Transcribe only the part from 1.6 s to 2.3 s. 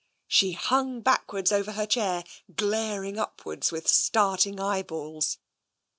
her chair,